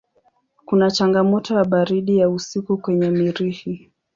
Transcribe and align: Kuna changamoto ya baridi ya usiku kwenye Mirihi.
Kuna 0.65 0.91
changamoto 0.91 1.55
ya 1.55 1.65
baridi 1.65 2.17
ya 2.17 2.29
usiku 2.29 2.77
kwenye 2.77 3.09
Mirihi. 3.09 3.91